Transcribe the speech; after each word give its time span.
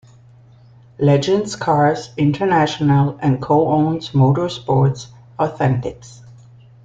Legends 0.97 1.55
Cars 1.55 2.09
International, 2.17 3.19
and 3.21 3.39
co-owns 3.39 4.13
Motorsports 4.13 5.09
Authentics. 5.37 6.21